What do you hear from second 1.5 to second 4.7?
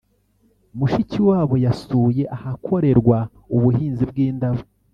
yasuye ahakorerwa ubuhinzi bw’indabo